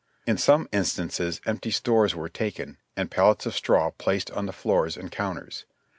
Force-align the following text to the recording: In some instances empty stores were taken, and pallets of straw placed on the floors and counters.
In 0.25 0.35
some 0.39 0.67
instances 0.71 1.41
empty 1.45 1.69
stores 1.69 2.15
were 2.15 2.27
taken, 2.27 2.77
and 2.97 3.11
pallets 3.11 3.45
of 3.45 3.53
straw 3.53 3.91
placed 3.91 4.31
on 4.31 4.47
the 4.47 4.51
floors 4.51 4.97
and 4.97 5.11
counters. 5.11 5.65